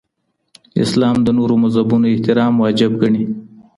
اسلام 0.83 1.15
د 1.23 1.27
نورو 1.37 1.55
مذهبونو 1.63 2.05
احترام 2.13 2.53
واجب 2.57 2.91
ګڼي. 3.01 3.23